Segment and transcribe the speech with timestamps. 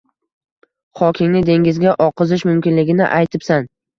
[1.01, 3.71] Xokingni dengizga oqizish mumkinligini aytibsan